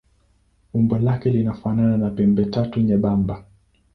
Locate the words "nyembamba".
2.81-3.45